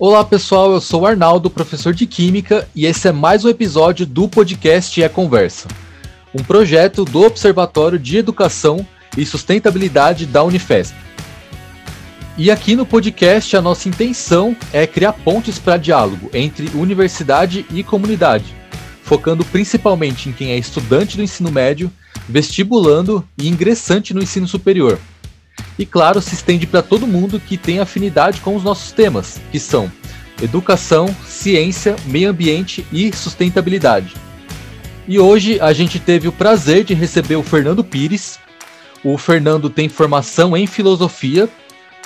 [0.00, 4.06] Olá pessoal, eu sou o Arnaldo, professor de Química, e esse é mais um episódio
[4.06, 5.66] do podcast É Conversa,
[6.32, 10.94] um projeto do Observatório de Educação e Sustentabilidade da Unifesp.
[12.36, 17.82] E aqui no podcast a nossa intenção é criar pontes para diálogo entre universidade e
[17.82, 18.54] comunidade,
[19.02, 21.90] focando principalmente em quem é estudante do ensino médio,
[22.28, 24.96] vestibulando e ingressante no ensino superior
[25.78, 29.60] e, claro, se estende para todo mundo que tem afinidade com os nossos temas, que
[29.60, 29.90] são
[30.42, 34.14] educação, ciência, meio ambiente e sustentabilidade.
[35.06, 38.38] E hoje a gente teve o prazer de receber o Fernando Pires.
[39.02, 41.48] O Fernando tem formação em filosofia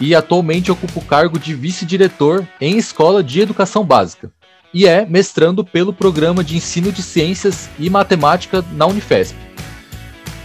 [0.01, 4.31] e atualmente ocupa o cargo de vice-diretor em escola de educação básica.
[4.73, 9.37] E é mestrando pelo programa de ensino de ciências e matemática na Unifesp.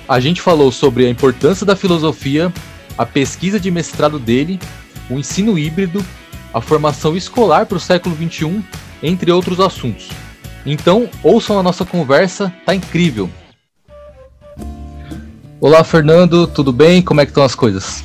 [0.08, 2.52] A gente falou sobre a importância da filosofia
[2.98, 4.59] a pesquisa de mestrado dele,
[5.09, 6.03] o ensino híbrido,
[6.53, 8.64] a formação escolar para o século XXI,
[9.03, 10.09] entre outros assuntos.
[10.66, 13.30] Então, ouçam a nossa conversa, tá incrível.
[15.62, 17.02] Olá, Fernando, tudo bem?
[17.02, 18.03] Como é que estão as coisas?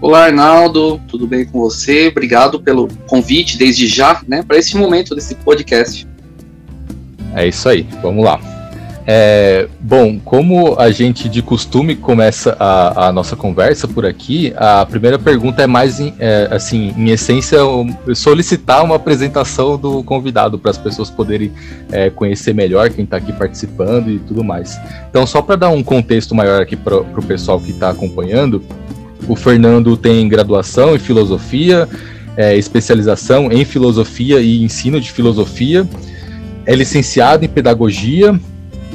[0.00, 2.08] Olá, Arnaldo, tudo bem com você?
[2.08, 6.06] Obrigado pelo convite desde já, né, para esse momento desse podcast.
[7.34, 8.57] É isso aí, vamos lá.
[9.10, 14.84] É, bom, como a gente de costume começa a, a, nossa conversa por aqui, a
[14.84, 17.58] primeira pergunta é mais, em, é, assim, em essência,
[18.14, 21.50] solicitar uma apresentação do convidado para as pessoas poderem
[21.90, 24.78] é, conhecer melhor quem está aqui participando e tudo mais.
[25.08, 28.62] Então, só para dar um contexto maior aqui para o pessoal que está acompanhando,
[29.26, 31.88] o Fernando tem graduação em filosofia,
[32.36, 35.88] é, especialização em filosofia e ensino de filosofia,
[36.66, 38.38] é licenciado em pedagogia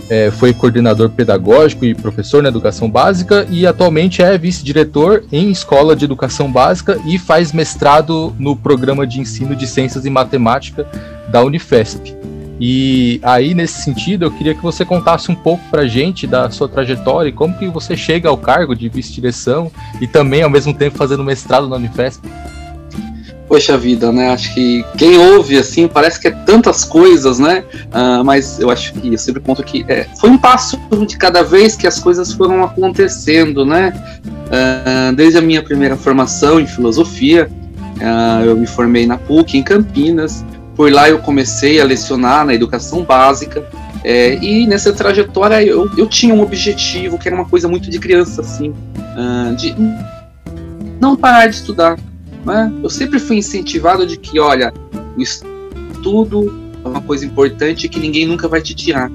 [0.09, 5.95] é, foi coordenador pedagógico e professor na educação básica e atualmente é vice-diretor em escola
[5.95, 10.87] de educação básica e faz mestrado no programa de ensino de ciências e matemática
[11.29, 12.15] da Unifesp.
[12.59, 16.49] E aí, nesse sentido, eu queria que você contasse um pouco para a gente da
[16.49, 20.73] sua trajetória e como que você chega ao cargo de vice-direção e também, ao mesmo
[20.73, 22.25] tempo, fazendo mestrado na Unifesp.
[23.53, 24.31] Poxa vida, né?
[24.31, 27.63] Acho que quem ouve assim parece que é tantas coisas, né?
[27.93, 30.75] Uh, mas eu acho que eu sempre conto que é, foi um passo
[31.05, 33.93] de cada vez que as coisas foram acontecendo, né?
[34.25, 37.47] Uh, desde a minha primeira formação em filosofia,
[37.97, 40.43] uh, eu me formei na PUC em Campinas.
[40.75, 43.63] Por lá eu comecei a lecionar na educação básica.
[44.03, 47.99] É, e nessa trajetória eu, eu tinha um objetivo que era uma coisa muito de
[47.99, 48.73] criança, assim,
[49.55, 49.75] de
[50.99, 51.97] não parar de estudar,
[52.45, 52.71] né?
[52.81, 54.73] Eu sempre fui incentivado de que, olha,
[55.17, 59.09] o estudo é uma coisa importante que ninguém nunca vai te tirar.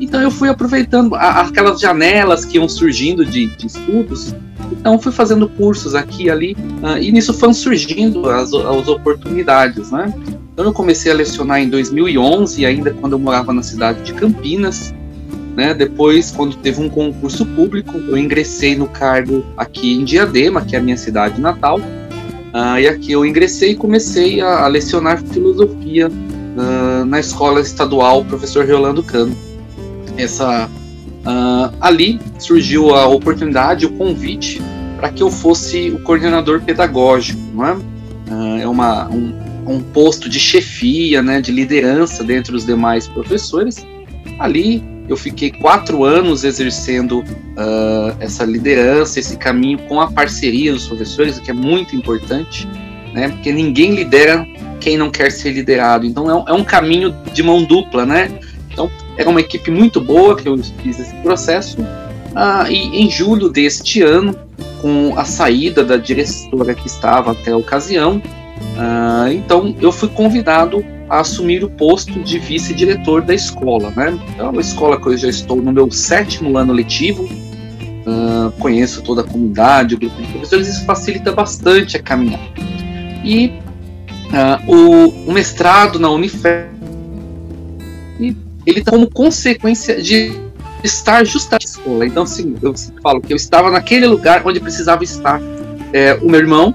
[0.00, 4.34] Então eu fui aproveitando a, aquelas janelas que iam surgindo de, de, estudos.
[4.70, 9.90] Então fui fazendo cursos aqui e ali uh, e nisso foram surgindo as, as oportunidades,
[9.90, 10.12] né?
[10.52, 14.94] Então eu comecei a lecionar em 2011, ainda quando eu morava na cidade de Campinas.
[15.54, 15.72] Né?
[15.72, 20.78] Depois, quando teve um concurso público, eu ingressei no cargo aqui em Diadema, que é
[20.78, 21.80] a minha cidade natal,
[22.56, 28.24] Uh, e aqui eu ingressei e comecei a, a lecionar filosofia uh, na escola estadual
[28.24, 29.36] Professor Riolando Cano.
[30.16, 34.62] Essa, uh, ali surgiu a oportunidade, o convite
[34.96, 37.38] para que eu fosse o coordenador pedagógico.
[37.52, 38.62] Não é?
[38.62, 39.34] é uma, um,
[39.66, 43.86] um posto de chefia, né, de liderança dentre os demais professores.
[44.38, 50.86] Ali eu fiquei quatro anos exercendo uh, essa liderança, esse caminho com a parceria dos
[50.86, 52.66] professores, o que é muito importante,
[53.12, 53.28] né?
[53.28, 54.46] Porque ninguém lidera
[54.80, 56.06] quem não quer ser liderado.
[56.06, 58.30] Então é um, é um caminho de mão dupla, né?
[58.70, 61.80] Então era uma equipe muito boa que eu fiz esse processo.
[61.80, 64.36] Uh, e em julho deste ano,
[64.82, 70.84] com a saída da diretora que estava até a ocasião, uh, então eu fui convidado
[71.08, 73.92] a assumir o posto de vice-diretor da escola.
[73.96, 74.18] Né?
[74.30, 79.02] Então, é uma escola que eu já estou no meu sétimo ano letivo, uh, conheço
[79.02, 82.44] toda a comunidade, o grupo de professores, isso facilita bastante a caminhada.
[83.24, 83.52] E
[84.26, 86.74] uh, o, o, mestrado na Unifesp,
[88.18, 90.32] ele está como consequência de
[90.82, 92.06] estar justamente na escola.
[92.06, 95.40] Então, assim, eu falo que eu estava naquele lugar onde precisava estar.
[95.92, 96.74] É, o meu irmão,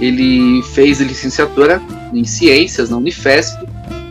[0.00, 3.64] ele fez licenciatura em ciências na Unifesp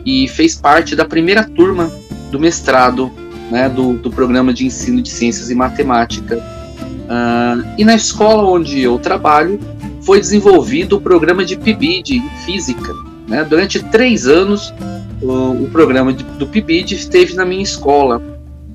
[0.05, 1.91] e fez parte da primeira turma
[2.31, 3.11] do mestrado
[3.49, 6.37] né, do, do programa de ensino de ciências e matemática.
[6.37, 9.59] Uh, e na escola onde eu trabalho
[10.01, 12.93] foi desenvolvido o programa de PIBID em física.
[13.27, 13.43] Né?
[13.43, 14.73] Durante três anos,
[15.21, 18.21] o, o programa de, do PIBID esteve na minha escola.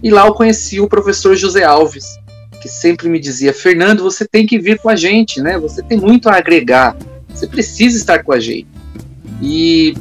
[0.02, 2.04] E lá eu conheci o professor José Alves,
[2.60, 5.58] que sempre me dizia: Fernando, você tem que vir com a gente, né?
[5.58, 6.96] Você tem muito a agregar.
[7.28, 8.66] Você precisa estar com a gente.
[9.42, 9.94] E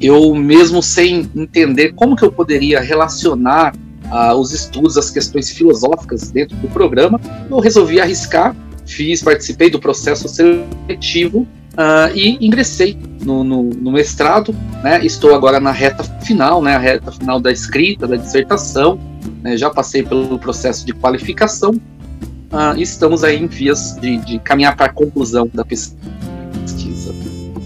[0.00, 3.74] eu mesmo sem entender como que eu poderia relacionar
[4.06, 7.20] uh, os estudos, as questões filosóficas dentro do programa,
[7.50, 14.54] eu resolvi arriscar, fiz, participei do processo seletivo uh, e ingressei no, no, no, mestrado,
[14.82, 15.04] né?
[15.04, 16.74] Estou agora na reta final, né?
[16.74, 18.98] A reta final da escrita, da dissertação,
[19.42, 19.56] né?
[19.56, 24.76] já passei pelo processo de qualificação uh, e estamos aí em vias de, de caminhar
[24.76, 26.29] para a conclusão da pesquisa.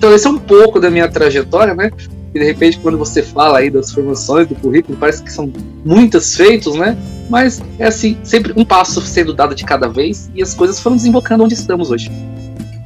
[0.04, 1.90] Então esse é um pouco da minha trajetória, né?
[2.34, 5.50] E de repente quando você fala aí das formações do currículo, parece que são
[5.82, 6.94] muitas feitos, né?
[7.30, 10.96] Mas é assim, sempre um passo sendo dado de cada vez e as coisas foram
[10.96, 12.12] desembocando onde estamos hoje.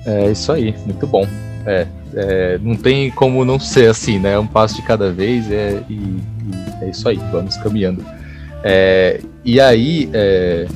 [0.06, 1.26] É isso aí, muito bom.
[1.66, 4.38] É, é, não tem como não ser assim, né?
[4.38, 6.22] Um passo de cada vez é, e, e
[6.82, 8.06] é isso aí, vamos caminhando.
[8.62, 10.68] É, e aí, é,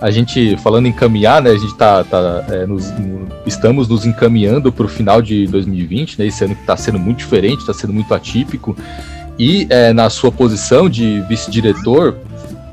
[0.00, 1.50] a gente, falando em caminhar, né?
[1.50, 6.18] A gente tá, tá é, nos, no, estamos nos encaminhando para o final de 2020,
[6.18, 6.26] né?
[6.26, 8.76] Esse ano que está sendo muito diferente, está sendo muito atípico.
[9.38, 12.16] E é, na sua posição de vice-diretor,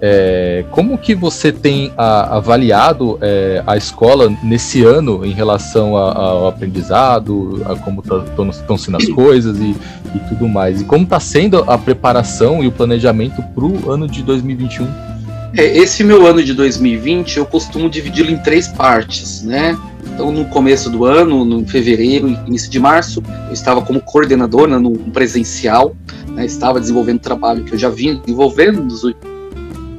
[0.05, 6.13] é, como que você tem a, avaliado é, a escola nesse ano em relação a,
[6.13, 9.73] ao aprendizado, a como estão tá, sendo as coisas e,
[10.13, 10.81] e, tudo mais?
[10.81, 15.12] E como está sendo a preparação e o planejamento para o ano de 2021?
[15.55, 19.77] É, esse meu ano de 2020 eu costumo dividi-lo em três partes, né?
[20.13, 24.91] Então, no começo do ano, no fevereiro, início de março, eu estava como coordenadora no
[25.11, 25.95] presencial,
[26.29, 26.45] né?
[26.45, 29.03] estava desenvolvendo trabalho que eu já vinha desenvolvendo nos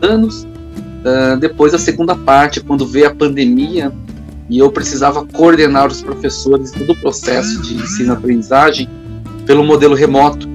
[0.02, 0.42] anos.
[0.42, 3.92] Uh, depois a segunda parte, quando veio a pandemia
[4.48, 8.88] e eu precisava coordenar os professores todo o processo de ensino-aprendizagem
[9.46, 10.48] pelo modelo remoto,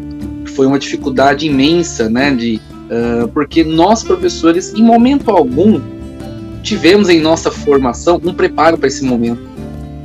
[0.56, 2.34] foi uma dificuldade imensa, né?
[2.34, 5.80] De, uh, porque nós professores, em momento algum,
[6.62, 9.50] tivemos em nossa formação um preparo para esse momento.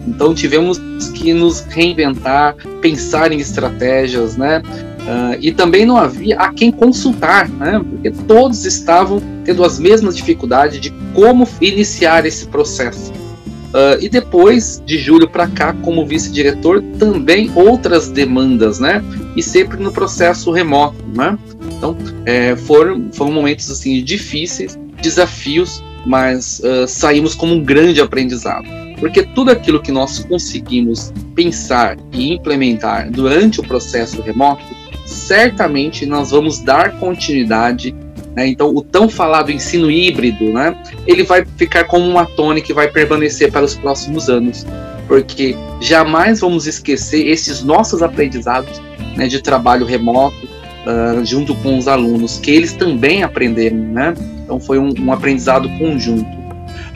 [0.06, 0.78] Então tivemos
[1.14, 4.62] que nos reinventar, pensar em estratégias, né?
[5.04, 7.78] Uh, e também não havia a quem consultar, né?
[7.90, 13.12] porque todos estavam tendo as mesmas dificuldades de como iniciar esse processo.
[13.12, 19.04] Uh, e depois de julho para cá, como vice-diretor, também outras demandas, né?
[19.36, 21.36] E sempre no processo remoto, né?
[21.76, 28.66] Então, é, foram, foram momentos assim difíceis, desafios, mas uh, saímos como um grande aprendizado.
[28.98, 34.64] Porque tudo aquilo que nós conseguimos pensar e implementar durante o processo remoto
[35.04, 37.94] certamente nós vamos dar continuidade.
[38.34, 38.48] Né?
[38.48, 40.76] Então, o tão falado ensino híbrido, né?
[41.06, 44.66] ele vai ficar como uma tônica que vai permanecer para os próximos anos,
[45.06, 48.80] porque jamais vamos esquecer esses nossos aprendizados
[49.16, 50.53] né, de trabalho remoto
[50.86, 53.76] uh, junto com os alunos, que eles também aprenderam.
[53.76, 54.14] Né?
[54.44, 56.44] Então, foi um, um aprendizado conjunto.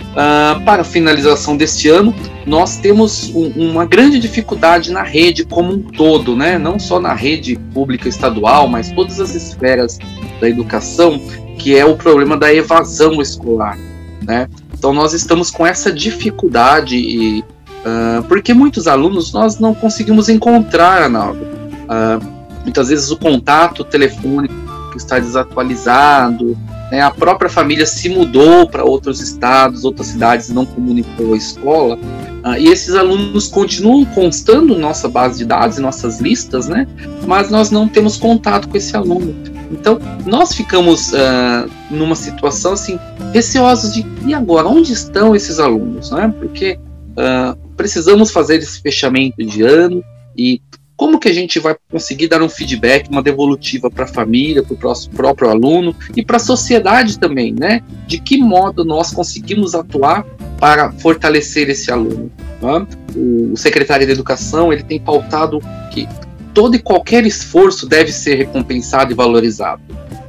[0.08, 2.14] Uh, para a finalização deste ano,
[2.46, 6.58] nós temos um, uma grande dificuldade na rede como um todo, né?
[6.58, 9.98] não só na rede pública estadual, mas todas as esferas
[10.40, 11.20] da educação,
[11.58, 13.78] que é o problema da evasão escolar.
[14.22, 14.48] Né?
[14.76, 21.02] Então nós estamos com essa dificuldade, e, uh, porque muitos alunos nós não conseguimos encontrar,
[21.02, 21.40] Arnaldo.
[21.42, 22.37] Uh,
[22.68, 24.54] muitas vezes o contato telefônico
[24.94, 26.56] está desatualizado,
[26.90, 31.96] né, a própria família se mudou para outros estados, outras cidades, não comunicou a escola,
[31.96, 36.86] uh, e esses alunos continuam constando nossa base de dados nossas listas, né,
[37.26, 39.34] mas nós não temos contato com esse aluno.
[39.70, 42.98] Então, nós ficamos uh, numa situação assim,
[43.32, 46.10] receosos de e agora, onde estão esses alunos?
[46.10, 46.32] Né?
[46.38, 46.78] Porque
[47.12, 50.02] uh, precisamos fazer esse fechamento de ano
[50.36, 50.62] e
[50.98, 54.74] como que a gente vai conseguir dar um feedback, uma devolutiva para a família, para
[54.74, 57.82] o próprio aluno e para a sociedade também, né?
[58.08, 60.26] De que modo nós conseguimos atuar
[60.58, 62.32] para fortalecer esse aluno?
[62.60, 62.84] Tá?
[63.14, 65.60] O secretário de Educação ele tem pautado
[65.92, 66.08] que
[66.52, 69.80] todo e qualquer esforço deve ser recompensado e valorizado.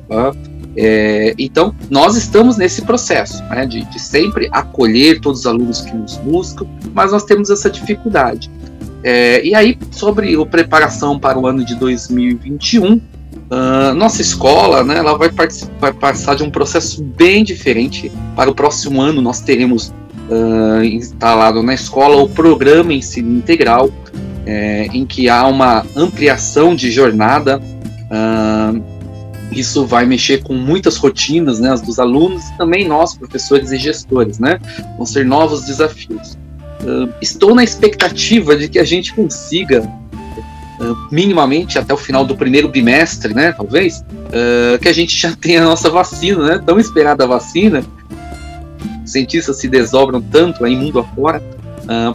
[0.08, 0.32] Tá?
[0.76, 5.96] É, então, nós estamos nesse processo né, de, de sempre acolher todos os alunos que
[5.96, 8.52] nos buscam, mas nós temos essa dificuldade.
[9.04, 13.02] É, e aí, sobre a preparação para o ano de 2021, uh,
[13.50, 15.30] ah, nossa escola né, ela vai,
[15.80, 18.12] vai, passar de um processo bem diferente.
[18.36, 19.94] Para o próximo ano, nós teremos
[20.30, 23.90] uh, instalado na escola o programa ensino integral,
[24.46, 27.60] é, em que há uma ampliação de jornada.
[27.60, 29.00] Uh,
[29.52, 34.40] isso vai mexer com muitas rotinas né, dos alunos e também nós, professores e gestores.
[34.40, 34.60] Né?
[34.96, 36.39] Vão ser novos desafios.
[36.82, 39.90] Uh, estou na expectativa de que a gente consiga,
[41.12, 45.62] minimamente até o final do primeiro bimestre, né, talvez, uh, que a gente já tenha
[45.62, 47.84] a nossa vacina, né, tão esperada a vacina.
[49.04, 51.44] Os cientistas se desdobram tanto aí mundo afora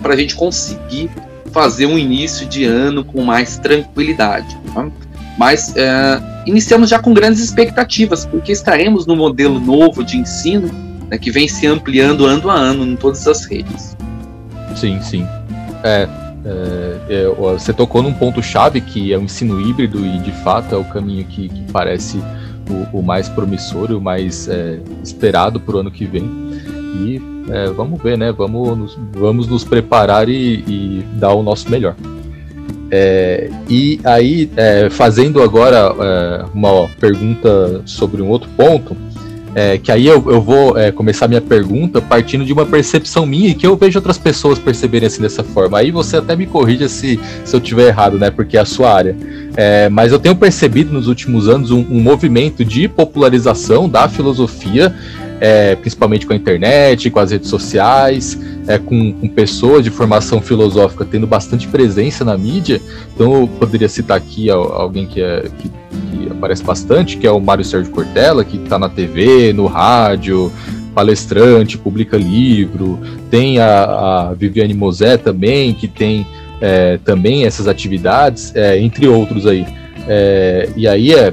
[0.00, 1.10] para a gente conseguir
[1.50, 4.56] fazer um início de ano com mais tranquilidade.
[4.72, 4.88] Tá?
[5.36, 5.74] Mas
[6.46, 10.70] iniciamos já com grandes expectativas, porque estaremos no modelo novo de ensino
[11.10, 13.93] né, que vem se ampliando ano a ano em todas as redes.
[14.76, 15.26] Sim, sim.
[15.82, 16.08] É,
[16.44, 20.78] é, é, você tocou num ponto-chave que é o ensino híbrido e de fato é
[20.78, 22.18] o caminho que, que parece
[22.68, 26.24] o, o, mais promissor e o mais é, esperado para o ano que vem.
[26.96, 28.32] E é, vamos ver, né?
[28.32, 31.94] Vamos nos, vamos nos preparar e, e dar o nosso melhor.
[32.90, 38.96] É, e aí, é, fazendo agora é, uma pergunta sobre um outro ponto,
[39.54, 43.50] é, que aí eu, eu vou é, começar minha pergunta partindo de uma percepção minha
[43.50, 45.78] e que eu vejo outras pessoas perceberem assim dessa forma.
[45.78, 48.30] Aí você até me corrija se, se eu tiver errado, né?
[48.30, 49.16] Porque é a sua área.
[49.56, 54.94] É, mas eu tenho percebido nos últimos anos um, um movimento de popularização da filosofia
[55.40, 60.40] é, principalmente com a internet, com as redes sociais, é, com, com, pessoas de formação
[60.40, 62.80] filosófica tendo bastante presença na mídia.
[63.14, 67.40] Então eu poderia citar aqui alguém que, é, que, que aparece bastante, que é o
[67.40, 70.52] Mário Sérgio Cortella, que está na TV, no rádio,
[70.94, 72.98] palestrante, publica livro.
[73.30, 73.84] Tem a,
[74.30, 76.26] a Viviane Mosé também, que tem
[76.60, 79.66] é, também essas atividades, é, entre outros aí.
[80.06, 81.32] É, e aí é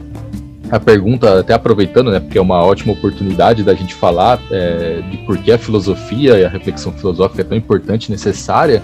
[0.72, 5.18] a pergunta, até aproveitando, né, porque é uma ótima oportunidade da gente falar é, de
[5.18, 8.82] por que a filosofia e a reflexão filosófica é tão importante e necessária.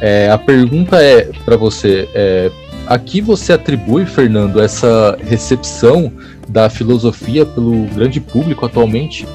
[0.00, 2.50] É, a pergunta é para você: é,
[2.86, 6.10] a que você atribui, Fernando, essa recepção
[6.48, 9.26] da filosofia pelo grande público atualmente?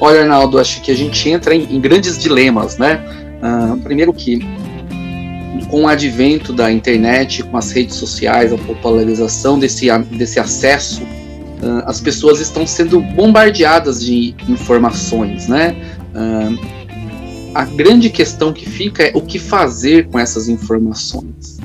[0.00, 3.00] Olha, Arnaldo, acho que a gente entra em, em grandes dilemas, né?
[3.40, 4.44] Uh, primeiro que
[5.66, 11.82] com o advento da internet, com as redes sociais, a popularização desse, desse acesso, uh,
[11.84, 15.76] as pessoas estão sendo bombardeadas de informações, né?
[16.14, 16.78] Uh,
[17.54, 21.58] a grande questão que fica é o que fazer com essas informações.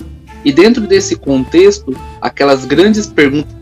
[0.44, 3.54] E dentro desse contexto, aquelas grandes perguntas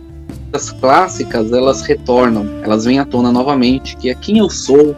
[0.79, 4.95] clássicas, elas retornam, elas vêm à tona novamente, que é quem eu sou,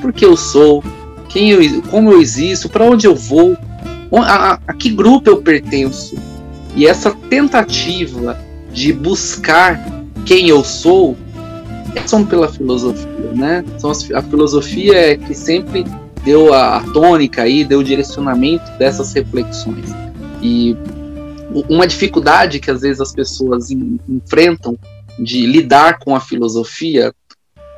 [0.00, 0.82] por que eu sou,
[1.28, 3.56] quem eu, como eu existo, para onde eu vou,
[4.12, 6.16] a, a, que grupo eu pertenço.
[6.76, 8.38] E essa tentativa
[8.72, 9.80] de buscar
[10.24, 11.16] quem eu sou
[12.06, 13.64] são pela filosofia, né?
[13.76, 15.84] As, a filosofia é que sempre
[16.24, 19.90] deu a, a tônica aí, deu o direcionamento dessas reflexões.
[20.42, 20.76] E
[21.68, 24.76] uma dificuldade que às vezes as pessoas enfrentam
[25.18, 27.14] de lidar com a filosofia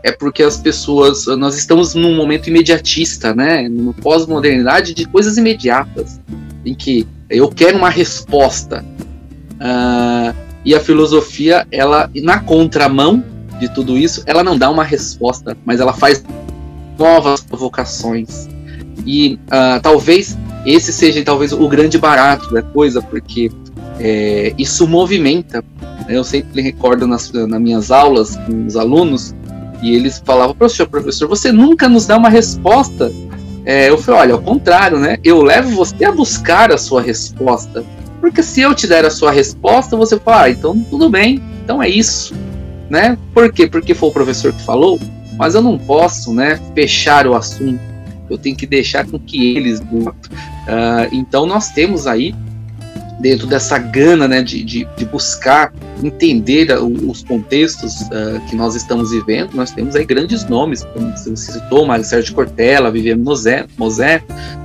[0.06, 3.68] é porque as pessoas, nós estamos num momento imediatista, né?
[3.68, 6.20] Numa pós-modernidade de coisas imediatas,
[6.64, 8.84] em que eu quero uma resposta.
[9.54, 10.32] Uh,
[10.64, 13.20] e a filosofia, ela, na contramão
[13.58, 16.24] de tudo isso, ela não dá uma resposta, mas ela faz
[16.96, 18.48] novas provocações.
[19.04, 23.50] E uh, talvez esse seja talvez o grande barato da coisa, porque
[23.98, 25.64] é, isso movimenta.
[26.08, 29.34] Eu sempre recordo nas, nas minhas aulas com os alunos
[29.82, 33.12] e eles falavam, professor, professor, você nunca nos dá uma resposta.
[33.64, 35.18] É, eu falei, olha, ao contrário, né?
[35.24, 37.84] Eu levo você a buscar a sua resposta.
[38.20, 41.82] Porque se eu te der a sua resposta, você fala, ah, então tudo bem, então
[41.82, 42.34] é isso.
[42.88, 43.18] Né?
[43.34, 43.66] Por quê?
[43.66, 44.98] Porque foi o professor que falou,
[45.36, 47.80] mas eu não posso né, fechar o assunto.
[48.28, 49.80] Eu tenho que deixar com que eles.
[49.80, 50.14] Uh,
[51.12, 52.34] então nós temos aí
[53.20, 59.10] dentro dessa gana né, de, de, de buscar entender os contextos uh, que nós estamos
[59.10, 64.22] vivendo, nós temos aí grandes nomes, como você citou, Mário Sérgio Cortella, Viviane Mosé, Mosé,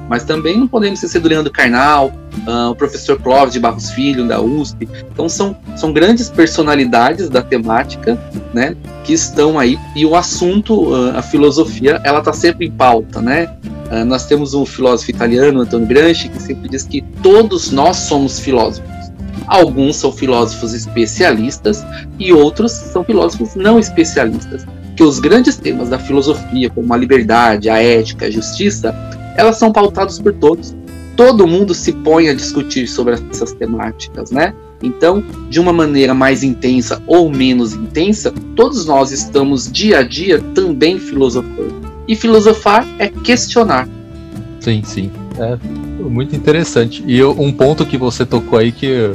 [0.09, 2.11] mas também não podemos esquecer do Leandro Carnal,
[2.45, 4.87] uh, o professor Clóvis de Barros Filho, da USP.
[5.11, 8.19] Então são, são grandes personalidades da temática
[8.53, 13.21] né, que estão aí, e o assunto, uh, a filosofia, ela está sempre em pauta,
[13.21, 13.55] né?
[13.91, 18.39] Uh, nós temos um filósofo italiano, Antonio Gramsci, que sempre diz que todos nós somos
[18.39, 18.89] filósofos.
[19.47, 21.83] Alguns são filósofos especialistas
[22.17, 24.65] e outros são filósofos não especialistas.
[24.95, 28.95] Que os grandes temas da filosofia, como a liberdade, a ética, a justiça,
[29.35, 30.73] elas são pautados por todos.
[31.17, 34.53] Todo mundo se põe a discutir sobre essas temáticas, né?
[34.81, 40.39] Então, de uma maneira mais intensa ou menos intensa, todos nós estamos dia a dia
[40.55, 41.80] também filosofando.
[42.07, 43.87] E filosofar é questionar.
[44.59, 45.11] Sim, sim.
[45.37, 45.57] É
[46.03, 47.03] muito interessante.
[47.07, 49.11] E eu, um ponto que você tocou aí que,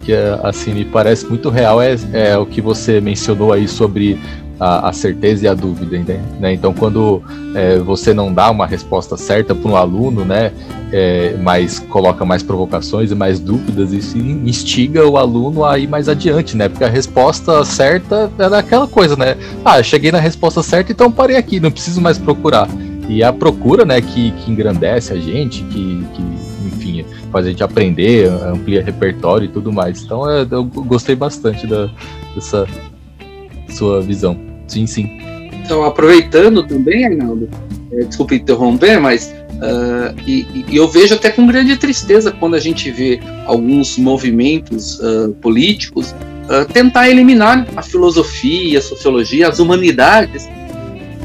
[0.00, 4.18] que assim me parece muito real é, é o que você mencionou aí sobre
[4.58, 5.98] a, a, certeza e a dúvida,
[6.40, 6.52] né?
[6.52, 7.22] Então, quando
[7.54, 10.52] é, você não dá uma resposta certa para um aluno, né,
[10.92, 16.08] é, mas coloca mais provocações e mais dúvidas, isso instiga o aluno a ir mais
[16.08, 16.68] adiante, né?
[16.68, 19.36] Porque a resposta certa era aquela coisa, né?
[19.64, 22.68] Ah, cheguei na resposta certa, então parei aqui, não preciso mais procurar.
[23.08, 26.22] E a procura, né, que, que engrandece a gente, que, que
[26.66, 30.02] enfim, faz a gente aprender, amplia repertório e tudo mais.
[30.02, 31.88] Então é, eu gostei bastante da,
[32.34, 32.66] dessa
[33.68, 34.38] sua visão.
[34.66, 35.08] Sim, sim.
[35.64, 37.48] Então, aproveitando também, Arnaldo,
[37.92, 42.60] é, desculpe interromper, mas uh, e, e, eu vejo até com grande tristeza quando a
[42.60, 50.48] gente vê alguns movimentos uh, políticos uh, tentar eliminar a filosofia, a sociologia, as humanidades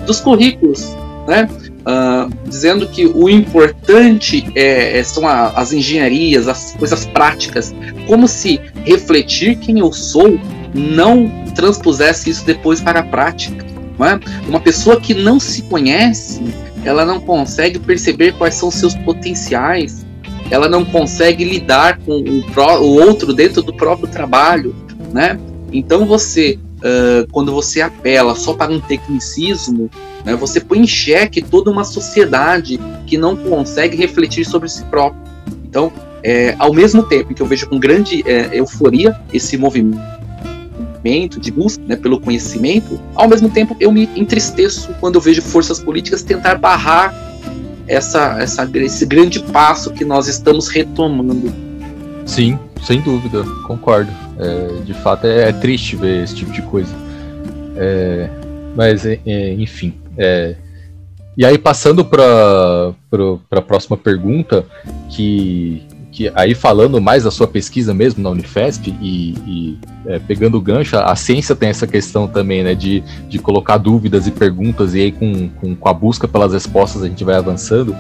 [0.06, 0.96] dos currículos,
[1.28, 1.48] né?
[2.46, 7.76] Dizendo que o importante é, é, são a, as engenharias, as coisas práticas,
[8.08, 10.40] como se refletir quem eu sou
[10.74, 13.66] não transpusesse isso depois para a prática.
[14.00, 14.50] É?
[14.50, 16.42] Uma pessoa que não se conhece,
[16.84, 20.06] ela não consegue perceber quais são seus potenciais,
[20.50, 22.44] ela não consegue lidar com o,
[22.82, 24.76] o outro dentro do próprio trabalho,
[25.14, 25.40] né?
[25.72, 29.90] Então você, uh, quando você apela só para um tecnicismo,
[30.26, 35.22] né, você põe em xeque toda uma sociedade que não consegue refletir sobre si próprio.
[35.64, 40.23] Então, é, ao mesmo tempo que eu vejo com grande é, euforia esse movimento
[41.04, 45.80] de busca né, pelo conhecimento, ao mesmo tempo eu me entristeço quando eu vejo forças
[45.80, 47.14] políticas tentar barrar
[47.88, 51.54] essa, essa, esse grande passo que nós estamos retomando.
[52.26, 54.12] Sim, sem dúvida, concordo.
[54.40, 56.94] É, de fato é, é, triste ver esse tipo de coisa.
[57.76, 58.30] É,
[58.76, 59.94] mas, é, é, enfim.
[60.18, 60.56] É,
[61.36, 62.94] e aí, passando para
[63.52, 64.66] a próxima pergunta,
[65.10, 65.84] que
[66.14, 70.62] que aí falando mais da sua pesquisa mesmo na Unifesp e, e é, pegando o
[70.62, 75.02] gancho, a ciência tem essa questão também, né, de, de colocar dúvidas e perguntas e
[75.02, 77.96] aí com, com, com a busca pelas respostas a gente vai avançando.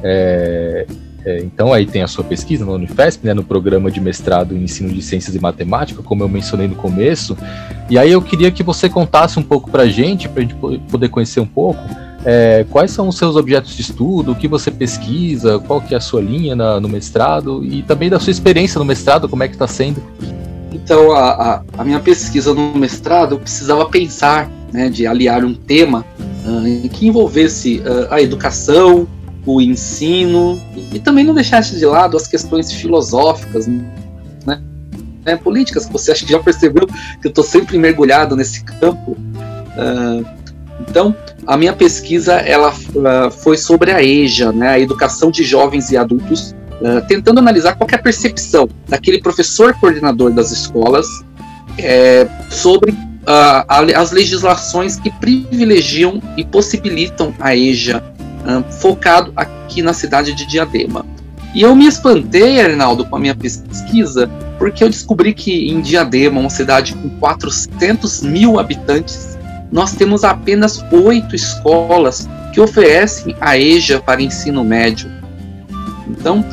[0.00, 0.86] É,
[1.24, 4.62] é, então aí tem a sua pesquisa na Unifesp, né, no programa de mestrado em
[4.62, 7.36] ensino de ciências e matemática, como eu mencionei no começo.
[7.90, 10.54] E aí eu queria que você contasse um pouco para gente, para a gente
[10.88, 11.80] poder conhecer um pouco
[12.28, 15.96] é, quais são os seus objetos de estudo, o que você pesquisa, qual que é
[15.96, 19.48] a sua linha na, no mestrado e também da sua experiência no mestrado, como é
[19.48, 20.02] que está sendo?
[20.72, 25.54] Então, a, a, a, minha pesquisa no mestrado, eu precisava pensar, né, de aliar um
[25.54, 26.04] tema
[26.44, 29.06] uh, que envolvesse uh, a educação,
[29.46, 34.60] o ensino e, e, também não deixasse de lado as questões filosóficas, né,
[35.24, 39.12] né políticas, você acha que já percebeu que eu estou sempre mergulhado nesse campo.
[39.12, 40.26] Uh,
[40.88, 41.14] então,
[41.46, 42.72] a minha pesquisa ela
[43.30, 47.88] foi sobre a EJA, né, a educação de jovens e adultos, uh, tentando analisar qual
[47.90, 51.06] é a percepção daquele professor coordenador das escolas
[51.78, 58.02] é, sobre uh, as legislações que privilegiam e possibilitam a EJA,
[58.80, 61.04] focado aqui na cidade de Diadema.
[61.52, 66.38] E eu me espantei, Arnaldo, com a minha pesquisa, porque eu descobri que em Diadema,
[66.38, 69.35] uma cidade com 400 mil habitantes,
[69.70, 75.10] nós temos apenas oito escolas que oferecem a EJA para ensino médio.
[76.08, 76.44] Então,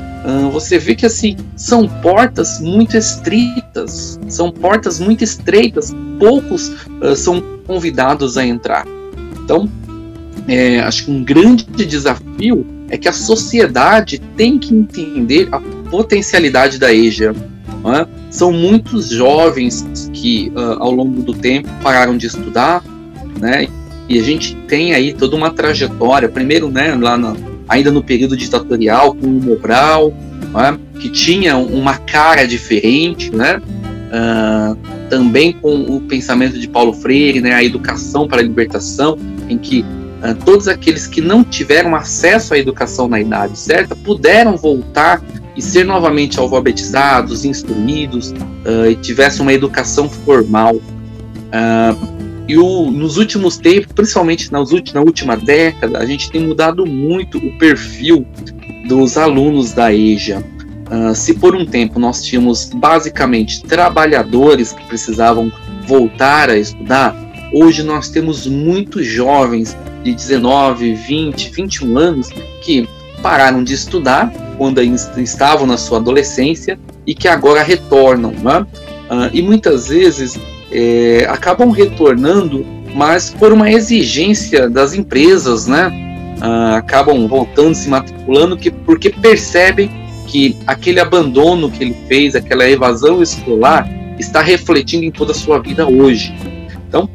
[0.52, 6.70] você vê que assim são portas muito estritas, são portas muito estreitas, poucos
[7.02, 8.86] uh, são convidados a entrar.
[9.44, 9.70] Então,
[10.48, 16.80] é, acho que um grande desafio é que a sociedade tem que entender a potencialidade
[16.80, 17.36] da EJA.
[17.86, 18.08] É?
[18.30, 22.82] São muitos jovens que, uh, ao longo do tempo, pararam de estudar,
[23.44, 23.68] né?
[24.08, 27.36] E a gente tem aí toda uma trajetória, primeiro, né, lá no,
[27.68, 30.14] ainda no período ditatorial, com o Mobral,
[30.54, 33.62] né, que tinha uma cara diferente, né?
[34.14, 34.78] Uh,
[35.10, 39.18] também com o pensamento de Paulo Freire, né, a educação para a libertação,
[39.50, 44.56] em que uh, todos aqueles que não tiveram acesso à educação na idade certa puderam
[44.56, 45.22] voltar
[45.58, 50.76] e ser novamente alfabetizados, instruídos uh, e tivessem uma educação formal.
[50.76, 56.86] Uh, e o, nos últimos tempos, principalmente nas na última década, a gente tem mudado
[56.86, 58.26] muito o perfil
[58.88, 60.44] dos alunos da EJA.
[60.92, 65.52] Uh, se por um tempo nós tínhamos basicamente trabalhadores que precisavam
[65.88, 67.16] voltar a estudar,
[67.54, 72.30] hoje nós temos muitos jovens de 19, 20, 21 anos
[72.62, 72.88] que
[73.22, 76.78] pararam de estudar quando estavam na sua adolescência
[77.08, 78.32] e que agora retornam.
[78.32, 78.68] Né?
[79.10, 80.38] Uh, e muitas vezes
[80.74, 85.92] é, acabam retornando, mas por uma exigência das empresas, né?
[86.42, 89.90] Ah, acabam voltando, se matriculando, que, porque percebem
[90.28, 93.88] que aquele abandono que ele fez, aquela evasão escolar,
[94.20, 96.34] está refletindo em toda a sua vida hoje.
[96.88, 97.10] Então,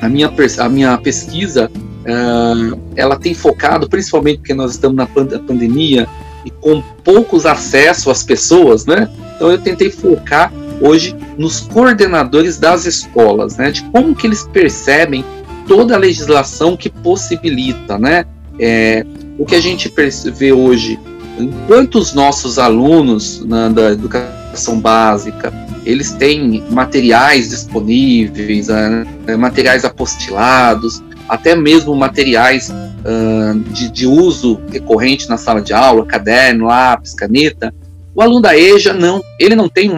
[0.00, 6.06] a minha, a minha pesquisa uh, ela tem focado, principalmente porque nós estamos na pandemia
[6.44, 9.08] e com poucos acessos às pessoas, né?
[9.34, 15.24] Então eu tentei focar hoje nos coordenadores das escolas, né, de como que eles percebem
[15.66, 18.24] toda a legislação que possibilita, né,
[18.58, 19.04] é,
[19.38, 19.92] o que a gente
[20.32, 20.98] vê hoje
[21.38, 25.52] enquanto os nossos alunos na, da educação básica
[25.86, 35.28] eles têm materiais disponíveis, uh, materiais apostilados, até mesmo materiais uh, de, de, uso recorrente
[35.28, 37.72] na sala de aula, caderno, lápis, caneta.
[38.16, 39.88] O aluno da EJA não, ele não tem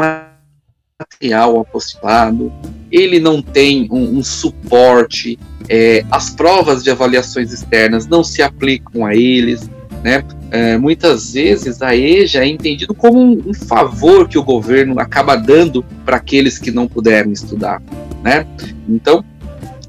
[1.00, 2.52] material apostilado,
[2.90, 9.06] ele não tem um, um suporte, é, as provas de avaliações externas não se aplicam
[9.06, 9.70] a eles,
[10.02, 10.24] né?
[10.50, 15.36] É, muitas vezes a EJA é entendido como um, um favor que o governo acaba
[15.36, 17.80] dando para aqueles que não puderam estudar,
[18.24, 18.44] né?
[18.88, 19.24] Então,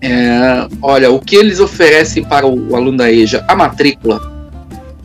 [0.02, 3.44] é, olha, o que eles oferecem para o, o aluno da EJA?
[3.48, 4.22] A matrícula.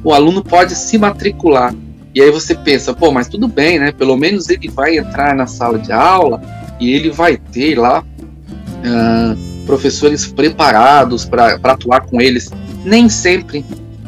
[0.03, 1.75] O aluno pode se matricular.
[2.14, 3.90] E aí você pensa, pô, mas tudo bem, né?
[3.90, 6.40] Pelo menos ele vai entrar na sala de aula
[6.79, 12.50] e ele vai ter lá uh, professores preparados para atuar com eles.
[12.85, 13.64] Nem sempre,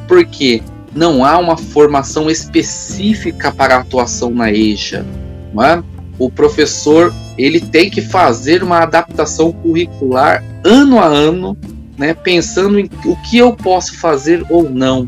[0.07, 0.63] porque
[0.95, 5.05] não há uma formação específica para atuação na EJA.
[5.53, 5.83] Não é?
[6.19, 11.57] O professor ele tem que fazer uma adaptação curricular ano a ano,
[11.99, 15.07] né, pensando em o que eu posso fazer ou não.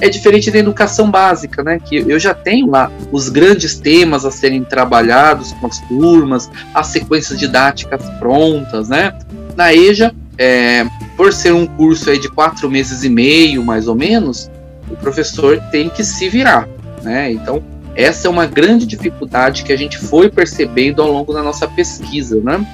[0.00, 4.30] É diferente da educação básica, né, que eu já tenho lá os grandes temas a
[4.30, 9.12] serem trabalhados com as turmas, as sequências didáticas prontas, né.
[9.56, 13.96] Na EJA, é, por ser um curso aí de quatro meses e meio, mais ou
[13.96, 14.48] menos,
[14.88, 16.68] o professor tem que se virar,
[17.02, 17.32] né?
[17.32, 17.62] Então,
[17.96, 22.40] essa é uma grande dificuldade que a gente foi percebendo ao longo da nossa pesquisa,
[22.40, 22.64] né?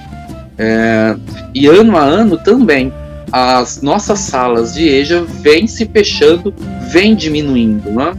[0.59, 1.17] É,
[1.55, 2.93] e ano a ano também,
[3.33, 6.55] as nossas salas de EJA vêm se fechando,
[6.91, 8.15] vêm diminuindo, né?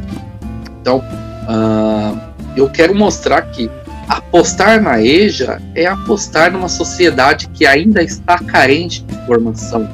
[0.81, 2.19] Então, uh,
[2.55, 3.69] eu quero mostrar que
[4.07, 9.87] apostar na EJA é apostar numa sociedade que ainda está carente de informação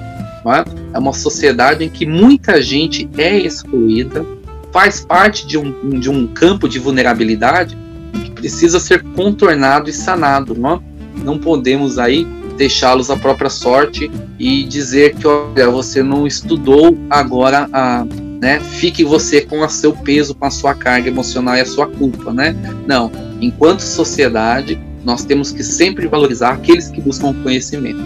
[0.49, 0.95] é?
[0.95, 4.25] é uma sociedade em que muita gente é excluída,
[4.71, 7.77] faz parte de um, de um campo de vulnerabilidade
[8.13, 10.55] que precisa ser contornado e sanado.
[10.55, 10.79] Não, é?
[11.23, 12.25] não podemos aí
[12.61, 18.05] deixá-los à própria sorte e dizer que olha, você não estudou, agora a,
[18.39, 21.87] né, fique você com o seu peso, com a sua carga emocional e a sua
[21.87, 22.55] culpa, né?
[22.85, 27.99] Não, enquanto sociedade, nós temos que sempre valorizar aqueles que buscam conhecimento.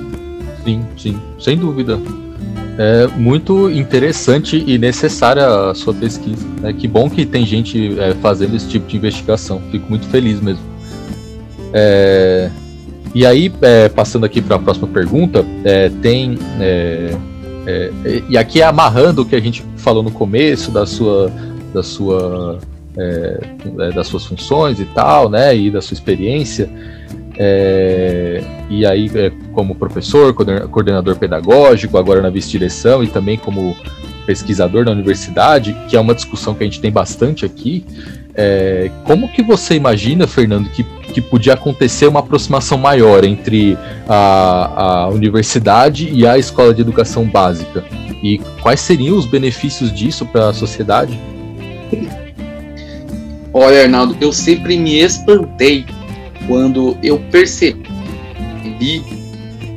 [0.63, 1.99] Sim, sim, sem dúvida.
[2.77, 6.45] É muito interessante e necessária a sua pesquisa.
[6.61, 6.71] Né?
[6.71, 9.61] Que bom que tem gente é, fazendo esse tipo de investigação.
[9.69, 10.63] Fico muito feliz mesmo.
[11.73, 12.49] É,
[13.15, 16.37] e aí, é, passando aqui para a próxima pergunta, é, tem.
[16.59, 17.17] É,
[17.65, 17.91] é,
[18.27, 21.31] e aqui é amarrando o que a gente falou no começo da sua.
[21.73, 22.59] Da sua
[23.93, 26.69] das suas funções e tal, né, e da sua experiência.
[27.37, 29.11] É, e aí,
[29.51, 33.75] como professor, coordenador pedagógico, agora na vice-direção e também como
[34.25, 37.85] pesquisador na universidade, que é uma discussão que a gente tem bastante aqui.
[38.37, 45.05] É, como que você imagina, Fernando, que, que podia acontecer uma aproximação maior entre a,
[45.05, 47.83] a universidade e a escola de educação básica?
[48.21, 51.17] E quais seriam os benefícios disso para a sociedade?
[53.53, 55.85] Olha, Arnaldo, eu sempre me espantei
[56.45, 57.81] quando eu percebi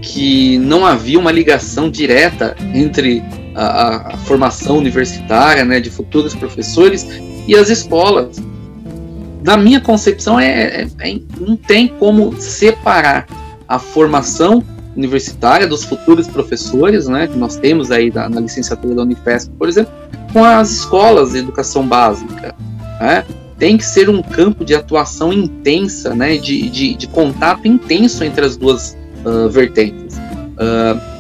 [0.03, 3.23] que não havia uma ligação direta entre
[3.55, 7.07] a, a formação universitária né, de futuros professores
[7.47, 8.48] e as escolas.
[9.43, 13.27] Na minha concepção, é, é, é, não tem como separar
[13.67, 14.63] a formação
[14.97, 19.69] universitária dos futuros professores, né, que nós temos aí na, na licenciatura da Unifesp, por
[19.69, 19.93] exemplo,
[20.33, 22.55] com as escolas de educação básica.
[23.01, 23.25] Né?
[23.59, 28.45] tem que ser um campo de atuação intensa, né, de, de, de contato intenso entre
[28.45, 30.17] as duas uh, vertentes.
[30.17, 31.19] Uh,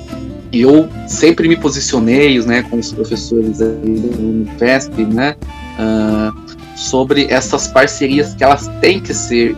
[0.52, 5.34] eu sempre me posicionei, né, com os professores da Unifesp, né,
[5.78, 6.47] uh,
[6.78, 9.56] sobre essas parcerias que elas têm que ser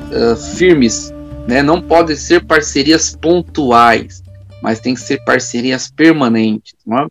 [0.55, 1.13] firmes,
[1.47, 4.23] né, não podem ser parcerias pontuais,
[4.63, 6.75] mas tem que ser parcerias permanentes.
[6.87, 7.07] Né?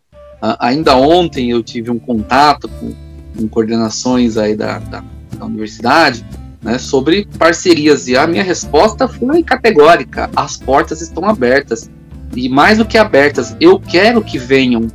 [0.59, 2.93] ainda ontem eu tive um contato com,
[3.37, 5.03] com coordenações aí da, da
[5.39, 6.25] da universidade
[6.61, 8.07] né, sobre parcerias.
[8.07, 11.89] E a minha resposta foi categórica: as portas estão abertas.
[12.35, 14.87] E mais do que abertas, eu quero que venham.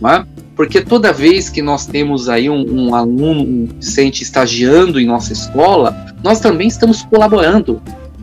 [0.00, 5.06] Né, porque toda vez que nós temos aí um, um aluno, um docente estagiando em
[5.06, 7.82] nossa escola, nós também estamos colaborando.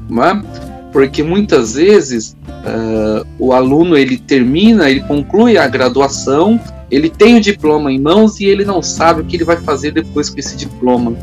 [0.10, 0.44] Né?
[0.92, 7.42] Porque muitas vezes uh, o aluno ele termina, ele conclui a graduação, ele tem o
[7.42, 10.58] diploma em mãos e ele não sabe o que ele vai fazer depois com esse
[10.58, 11.16] diploma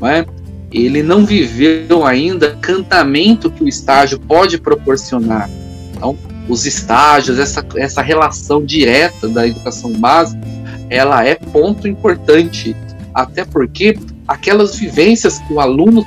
[0.00, 0.24] não é?
[0.70, 5.48] ele não viveu ainda o cantamento que o estágio pode proporcionar.
[5.94, 6.16] Então,
[6.48, 10.40] os estágios, essa, essa relação direta da educação básica,
[10.88, 12.74] ela é ponto importante,
[13.14, 16.04] até porque aquelas vivências que o aluno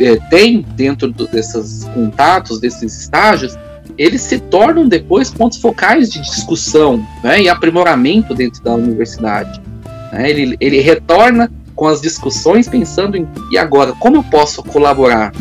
[0.00, 3.56] é, tem dentro do, desses contatos, desses estágios,
[3.98, 9.60] eles se tornam depois pontos focais de discussão né, e aprimoramento dentro da universidade.
[10.12, 10.30] Né?
[10.30, 15.32] Ele, ele retorna com as discussões pensando em e agora, como eu posso colaborar?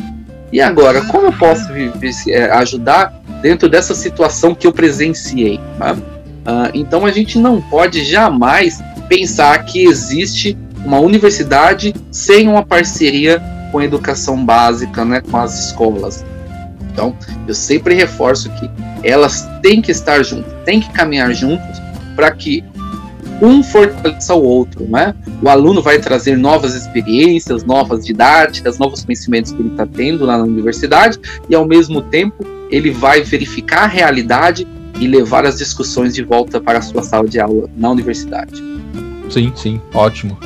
[0.52, 5.60] E agora, como eu posso viver, é, ajudar dentro dessa situação que eu presenciei?
[5.78, 5.94] Tá?
[5.94, 13.42] Uh, então a gente não pode jamais pensar que existe uma universidade sem uma parceria
[13.72, 16.26] com a educação básica, né, com as escolas.
[16.92, 17.16] Então,
[17.48, 18.70] eu sempre reforço que
[19.04, 21.82] elas têm que estar juntas, têm que caminhar juntos
[22.16, 22.64] para que
[23.42, 25.16] um fortaleça o outro, né?
[25.42, 30.38] O aluno vai trazer novas experiências, novas didáticas, novos conhecimentos que ele está tendo lá
[30.38, 34.68] na universidade e, ao mesmo tempo, ele vai verificar a realidade
[35.00, 38.64] e levar as discussões de volta para a sua sala de aula na universidade.
[39.30, 40.38] Sim, sim, ótimo.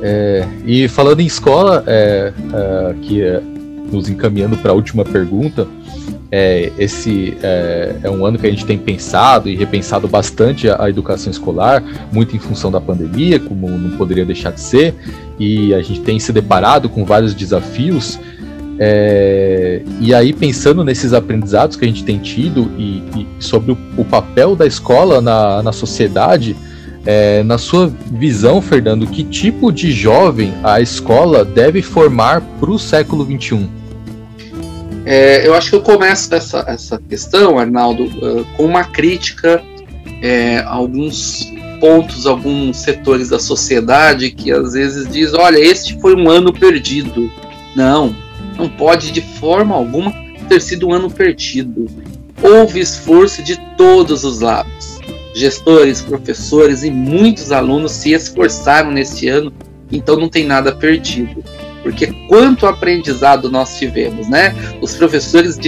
[0.00, 3.42] É, e falando em escola, é, é, que é,
[3.90, 5.66] nos encaminhando para a última pergunta,
[6.36, 10.82] é, esse é, é, um ano que a gente tem pensado e repensado bastante a,
[10.82, 11.80] a, educação escolar,
[12.12, 14.96] muito em função da pandemia, como não poderia deixar de ser,
[15.38, 18.18] e a gente tem se deparado com vários desafios.
[18.80, 23.78] É, e aí, pensando nesses aprendizados que a gente tem tido e, e sobre o,
[23.96, 26.56] o, papel da escola na, na sociedade,
[27.06, 32.78] é, na sua visão, Fernando, que tipo de jovem a escola deve formar para o
[32.78, 33.83] século XXI?
[35.06, 39.62] É, eu acho que eu começo essa, essa questão, Arnaldo, uh, com uma crítica
[40.22, 46.14] é, a alguns pontos, alguns setores da sociedade que às vezes diz, olha, este foi
[46.14, 47.30] um ano perdido.
[47.76, 48.16] Não,
[48.56, 50.12] não pode de forma alguma
[50.48, 51.86] ter sido um ano perdido.
[52.42, 54.98] Houve esforço de todos os lados.
[55.34, 59.52] Gestores, professores e muitos alunos se esforçaram neste ano,
[59.90, 61.44] então não tem nada perdido
[61.84, 64.54] porque quanto aprendizado nós tivemos, né?
[64.80, 65.58] Os professores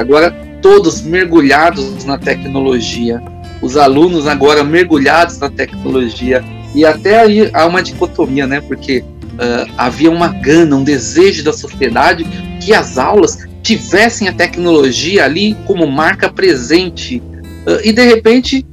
[0.00, 0.30] agora
[0.62, 3.22] todos mergulhados na tecnologia,
[3.60, 6.42] os alunos agora mergulhados na tecnologia
[6.74, 8.62] e até aí há uma dicotomia, né?
[8.62, 12.24] Porque uh, havia uma gana, um desejo da sociedade
[12.60, 17.22] que as aulas tivessem a tecnologia ali como marca presente
[17.66, 18.64] uh, e de repente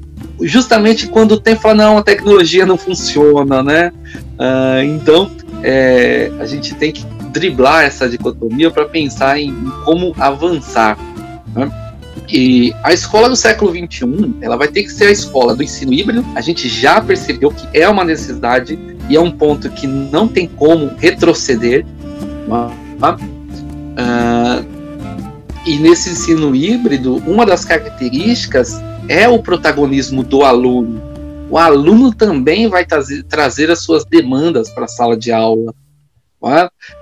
[0.41, 3.91] justamente quando o tempo fala não a tecnologia não funciona, né?
[4.39, 5.29] Uh, então
[5.67, 10.95] é, a gente tem que driblar essa dicotomia para pensar em, em, como avançar.
[11.56, 11.71] Né?
[12.30, 15.91] E a escola do século XXI, ela vai ter que ser a escola do ensino
[15.91, 16.23] híbrido.
[16.36, 18.78] A gente já percebeu que é uma necessidade
[19.10, 21.84] e é um ponto que não tem como retroceder.
[22.47, 22.71] Uh,
[25.65, 31.14] e nesse ensino híbrido, uma das características é o protagonismo do aluno
[31.49, 35.73] o aluno também vai trazer, as suas demandas para a sala de aula.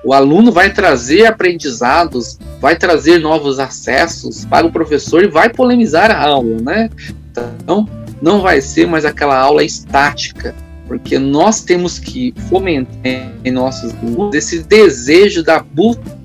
[0.03, 6.11] O aluno vai trazer aprendizados, vai trazer novos acessos para o professor e vai polemizar
[6.11, 6.89] a aula, né?
[7.31, 7.87] Então,
[8.21, 10.55] não vai ser mais aquela aula estática,
[10.87, 16.17] porque nós temos que fomentar em nossos alunos esse desejo da busca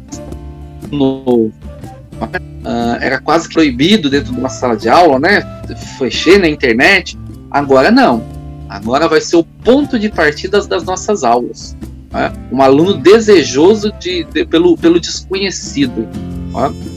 [0.91, 1.53] novo.
[2.21, 5.43] Uh, era quase proibido dentro de uma sala de aula, né?
[5.97, 7.17] Fechei na internet,
[7.51, 8.23] Agora não.
[8.69, 11.77] Agora vai ser o ponto de partida das nossas aulas.
[12.11, 12.33] Né?
[12.53, 16.07] Um aluno desejoso de, de, pelo, pelo desconhecido.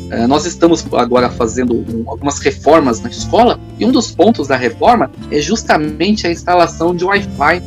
[0.09, 0.27] Né?
[0.27, 5.09] Nós estamos agora fazendo um, algumas reformas na escola e um dos pontos da reforma
[5.29, 7.61] é justamente a instalação de Wi-Fi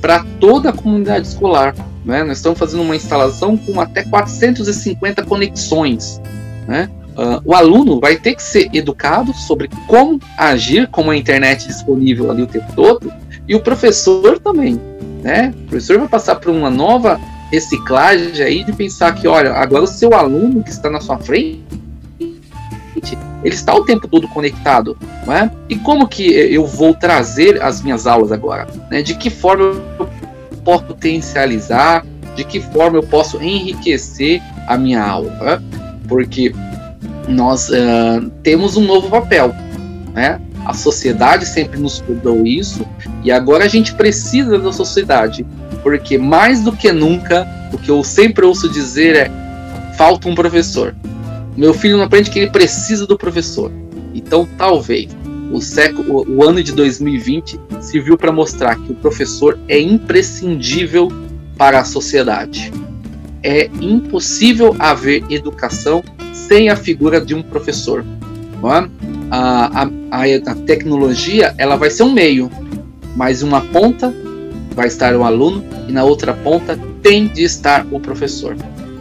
[0.00, 1.74] para toda a comunidade escolar.
[2.04, 2.22] Né?
[2.22, 6.20] Nós estamos fazendo uma instalação com até 450 conexões.
[6.66, 6.88] Né?
[7.18, 12.30] Uh, o aluno vai ter que ser educado sobre como agir com a internet disponível
[12.30, 13.12] ali o tempo todo,
[13.48, 14.80] e o professor também.
[15.20, 15.52] Né?
[15.64, 19.86] O professor vai passar por uma nova reciclagem aí de pensar que, olha, agora o
[19.88, 21.58] seu aluno que está na sua frente,
[23.42, 25.50] ele está o tempo todo conectado, não é?
[25.68, 28.68] E como que eu vou trazer as minhas aulas agora?
[28.90, 29.02] Né?
[29.02, 30.08] De que forma eu
[30.64, 32.04] posso potencializar?
[32.36, 35.30] De que forma eu posso enriquecer a minha aula?
[35.30, 35.62] Né?
[36.08, 36.52] Porque
[37.28, 39.54] nós uh, temos um novo papel,
[40.14, 40.40] né?
[40.64, 42.86] A sociedade sempre nos cuidou isso
[43.24, 45.46] e agora a gente precisa da sociedade,
[45.82, 49.30] porque mais do que nunca, o que eu sempre ouço dizer é:
[49.96, 50.94] falta um professor.
[51.56, 53.70] Meu filho não aprende que ele precisa do professor.
[54.14, 55.08] Então, talvez
[55.50, 61.08] o, século, o ano de 2020 serviu para mostrar que o professor é imprescindível
[61.56, 62.72] para a sociedade.
[63.42, 66.02] É impossível haver educação
[66.46, 68.04] sem a figura de um professor.
[69.30, 72.50] A, a, a, tecnologia ela vai ser um meio,
[73.14, 74.12] mas uma ponta
[74.74, 78.56] vai estar o aluno e na outra ponta tem de estar o professor,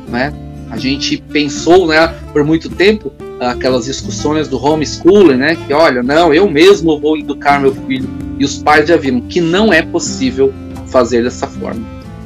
[0.10, 0.34] né?
[0.70, 6.34] A gente pensou, né, por muito tempo, aquelas discussões do homeschooling, né, que olha, não,
[6.34, 10.54] eu mesmo vou educar meu filho, e os pais já viram que não é possível
[10.88, 11.82] fazer dessa forma.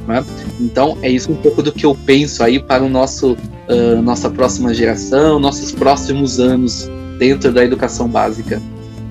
[0.07, 0.23] Né?
[0.61, 4.29] Então é isso um pouco do que eu penso aí para o nosso uh, nossa
[4.29, 8.61] próxima geração, nossos próximos anos dentro da educação básica.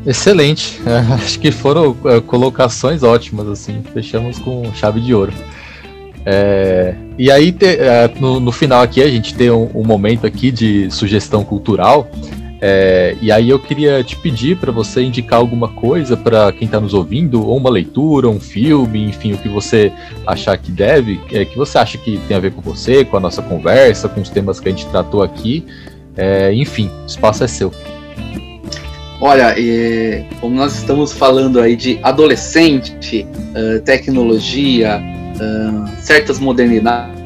[0.07, 0.81] Excelente,
[1.23, 5.33] acho que foram uh, colocações ótimas assim, fechamos com chave de ouro.
[6.25, 10.27] É, e aí, te, é, no, no, final aqui, a gente tem um, um momento
[10.27, 12.11] aqui de sugestão cultural.
[12.61, 16.79] É, e aí eu queria te pedir para você indicar alguma coisa para quem está
[16.79, 19.91] nos ouvindo, ou uma leitura, um filme, enfim, o que você
[20.27, 23.21] achar que deve, é, que você acha que tem a ver com você, com a
[23.21, 25.65] nossa conversa, com os temas que a gente tratou aqui.
[26.17, 27.73] É, enfim, o espaço é seu.
[29.23, 37.20] Olha, é, como nós estamos falando aí de adolescente, uh, tecnologia, uh, certas modernidades,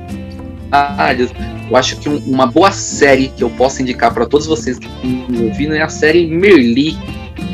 [1.71, 4.87] eu acho que um, uma boa série que eu posso indicar para todos vocês que
[4.87, 6.97] estão ouvindo é a série Merli.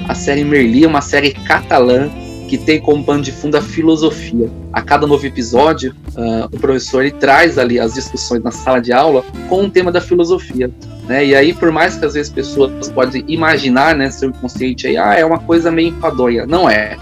[0.09, 2.11] A série Merli é uma série catalã
[2.49, 4.51] que tem como pano de fundo a filosofia.
[4.73, 8.93] A cada novo episódio, uh, o professor ele traz ali as discussões na sala de
[8.93, 10.69] aula com o tema da filosofia.
[11.07, 11.27] Né?
[11.27, 15.15] E aí, por mais que às vezes pessoas podem imaginar, né, seu inconsciente aí, ah,
[15.15, 16.45] é uma coisa meio enfadonha.
[16.45, 16.97] Não é.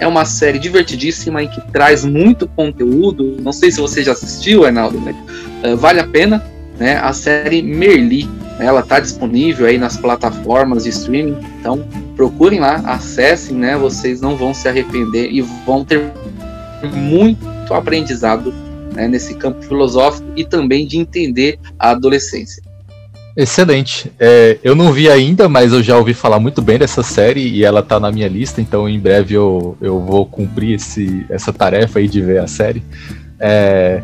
[0.00, 3.36] É uma série divertidíssima e que traz muito conteúdo.
[3.40, 5.14] Não sei se você já assistiu, Arnaldo, né?
[5.64, 6.44] Uh, vale a pena,
[6.78, 6.96] né?
[6.96, 11.36] A série Merli, ela está disponível aí nas plataformas de streaming.
[11.60, 11.84] Então,
[12.16, 13.76] procurem lá, acessem, né?
[13.76, 16.12] Vocês não vão se arrepender e vão ter
[16.94, 18.54] muito aprendizado
[18.94, 22.62] né, nesse campo filosófico e também de entender a adolescência.
[23.38, 24.10] Excelente.
[24.18, 27.64] É, eu não vi ainda, mas eu já ouvi falar muito bem dessa série e
[27.64, 32.00] ela tá na minha lista, então em breve eu, eu vou cumprir esse, essa tarefa
[32.00, 32.82] aí de ver a série.
[33.38, 34.02] É,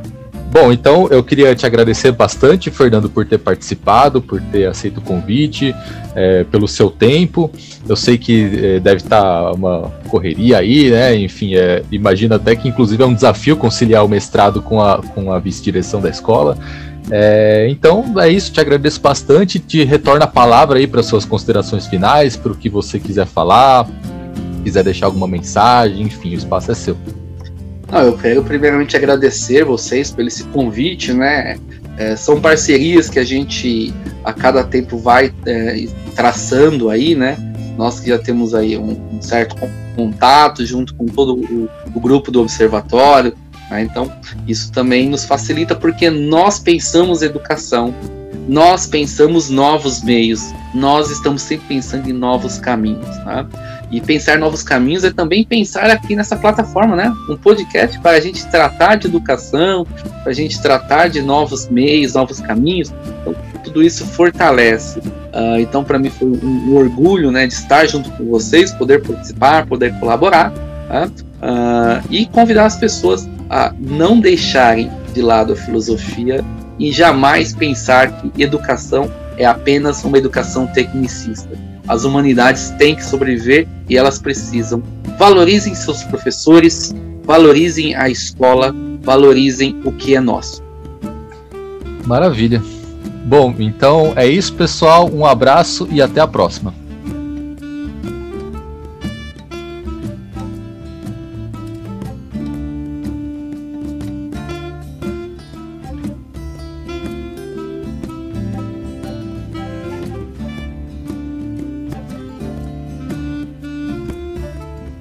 [0.52, 5.02] bom, então eu queria te agradecer bastante, Fernando, por ter participado, por ter aceito o
[5.02, 5.74] convite,
[6.14, 7.50] é, pelo seu tempo.
[7.88, 11.16] Eu sei que é, deve estar tá uma correria aí, né?
[11.16, 15.32] Enfim, é, imagino até que inclusive é um desafio conciliar o mestrado com a, com
[15.32, 16.56] a vice-direção da escola.
[17.10, 19.58] É, então é isso, te agradeço bastante.
[19.58, 23.86] Te retorno a palavra aí para suas considerações finais, para o que você quiser falar,
[24.62, 26.96] quiser deixar alguma mensagem, enfim, o espaço é seu.
[27.90, 31.58] Não, eu quero primeiramente agradecer vocês pelo esse convite, né?
[31.96, 37.36] É, são parcerias que a gente a cada tempo vai é, traçando aí, né?
[37.76, 39.54] Nós que já temos aí um, um certo
[39.94, 43.34] contato junto com todo o, o grupo do observatório,
[43.70, 43.82] né?
[43.82, 44.12] Então,
[44.46, 47.94] isso também nos facilita porque nós pensamos educação,
[48.48, 53.16] nós pensamos novos meios, nós estamos sempre pensando em novos caminhos.
[53.18, 53.46] Tá?
[53.90, 57.12] E pensar novos caminhos é também pensar aqui nessa plataforma, né?
[57.28, 59.86] Um podcast para a gente tratar de educação,
[60.22, 62.92] para a gente tratar de novos meios, novos caminhos.
[63.20, 64.98] Então, tudo isso fortalece.
[64.98, 69.02] Uh, então, para mim foi um, um, orgulho, né, de estar junto com vocês, poder
[69.02, 76.44] participar, poder colaborar, uh, e convidar as pessoas a não deixarem de lado a filosofia
[76.76, 81.56] e jamais pensar que educação é apenas uma educação tecnicista.
[81.86, 84.82] As humanidades têm que sobreviver e elas precisam.
[85.16, 90.60] Valorizem seus professores, valorizem a escola, valorizem o que é nosso.
[92.04, 92.60] Maravilha.
[93.24, 95.08] Bom, então é isso, pessoal.
[95.08, 96.74] Um abraço e até a próxima.